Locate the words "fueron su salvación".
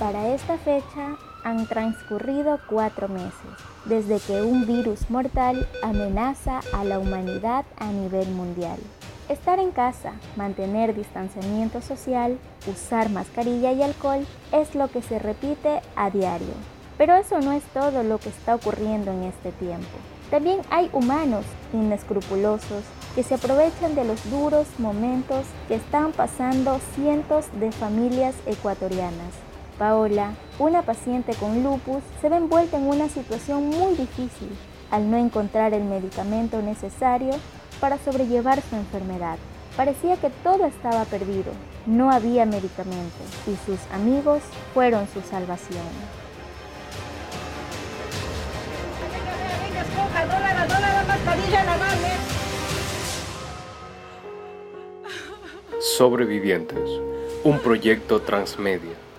44.74-45.80